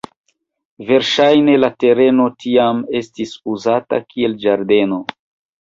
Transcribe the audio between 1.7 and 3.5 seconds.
tereno tiam estis